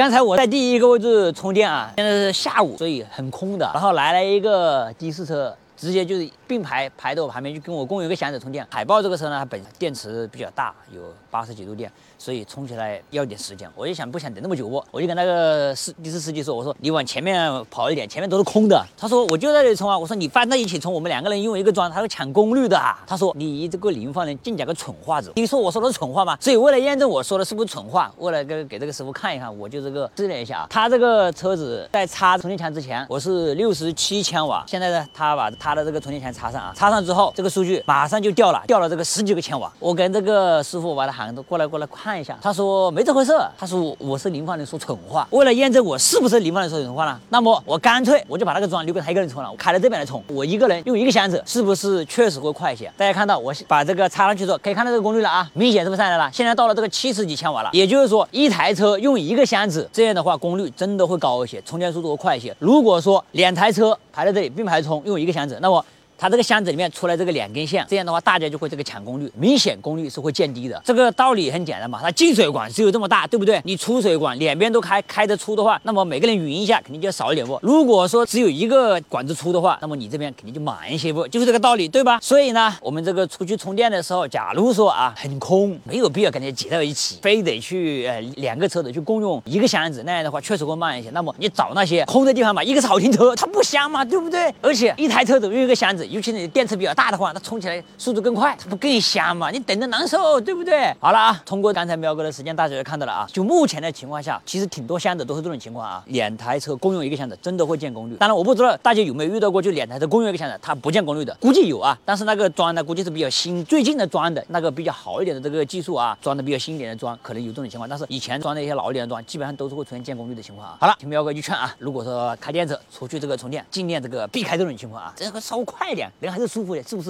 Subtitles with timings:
[0.00, 3.70] 刚才我在第一个位置充电啊，现在是下午，所以很空的。
[3.74, 5.54] 然后来了一个的士车。
[5.80, 8.66] 直接就是并排排到我旁边，就跟我共用一个箱子充电。
[8.70, 13.66] 海豹这个车呢，它本电池比较大，有八十几度电，所以充起来要点时间。
[13.74, 14.84] 我就想不想等那么久不？
[14.90, 18.84] 我就跟那个司的士司机说，我说你往前面跑一点，前面都是空的。
[18.94, 19.96] 他说我就在这里充啊。
[19.96, 22.76] 我说你翻在一起充，我们两个人用一个桩，他会抢功率的。
[22.76, 25.32] 啊他说你这个临放人净讲个蠢话子。
[25.36, 26.36] 你说我说的是蠢话吗？
[26.40, 30.66] 所以为了验证我说的是不是蠢话，为了给给这个师傅看一看，我就这个试了一下啊。
[30.68, 36.50] 他这个车子在插充电枪之前，我是六十七千瓦，现在呢，他把他他的这个充电枪插。
[36.50, 39.72] 上啊，插上之后，这个数据马上就掉了，掉了这个十几个千瓦。
[39.78, 42.36] 我跟这个师傅把他喊过来，过来看一下。
[42.42, 45.28] 他说没这回事，他说我是零方人说蠢话。
[45.30, 50.20] 为了验证我是不是零方人说蠢话呢，那么我干脆我就把那个桩留给他一个人充了，我开到这边来充。
[50.26, 52.90] 我一个人用一个箱子，是不是确实会快一些？
[52.96, 56.28] 大家看到我把这个插上去之后，可以看到这个功率了啊，明显是不是上来了？
[56.32, 62.52] 现在到了这个七十几千瓦了，也就是说一台车用一个箱子，这样的话功率真的会高一些，充电速度会快一些。
[62.58, 65.84] 如果说两台车排在这里并排充，用一个箱子，那么
[66.20, 70.78] 它这个箱子里面出来这个两根线，这样的话大家就会这个抢功率，明显功率是会降低的。
[70.84, 73.58] 这个道理很简单嘛，它进水管只有这么大，对不对？
[73.64, 77.58] 你出水管两边都开，开得粗的话，那么每个人匀一下肯定就要少一点不？
[77.62, 81.26] 如果说只有一个管子粗的话，那么你这边肯定就满一些不？
[81.28, 82.18] 就是这个道理，对吧？
[82.20, 91.08] 所以呢，我们这个出去充电的时候，假如说啊很空，没有必要跟它挤到一起，非得去呃两个车子去共用一个箱子，那样的话确实会慢一些。
[91.10, 94.52] 那么你找那些空的地方嘛，一个是好停车，它不香嘛，对不对？
[94.60, 96.06] 而且一台车子用一个箱子。
[96.10, 99.48] 尤其你电池比较大的话，它充起来速度更快，它不更香吗？
[99.50, 100.92] 你等着难受，对不对？
[100.98, 103.28] 好了啊，通过刚才喵哥的时间，大家就看到了啊。
[103.32, 106.02] 就目前的情况下，其实挺多箱子都是这种情况啊。
[106.06, 108.16] 两台车共用一个箱子，真的会见功率。
[108.16, 111.96] 当然我不知道大家有没有遇到过，就两台车共用一个箱子，它不见功率的，估计有啊。
[112.04, 117.88] 但是那个装呢，估计是比较新，最近的装的那个比较好一点的这个技术啊，装的比较新一点的装，可能有这种情况。
[117.88, 120.76] 但是以前装的一些老一点的装，基本上都是会出现见功率的情况啊。
[120.80, 126.82] 好了，听喵哥一劝啊，如果说开电车出去这个充电，尽量这个避开这种情况啊，这个稍微快一点，人还是舒服的。
[126.82, 127.08] 是不是？